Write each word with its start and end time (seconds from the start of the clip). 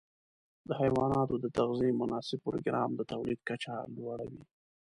د 0.67 0.69
حيواناتو 0.81 1.35
د 1.39 1.45
تغذیې 1.57 1.91
مناسب 2.01 2.37
پروګرام 2.47 2.89
د 2.95 3.01
تولید 3.11 3.39
کچه 3.49 3.75
لوړه 3.95 4.25
وي. 4.31 4.43